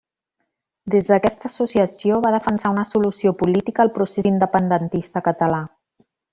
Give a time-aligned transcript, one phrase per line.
[0.95, 5.65] Des d'aquesta associació va defensar una solució política al procés independentista català.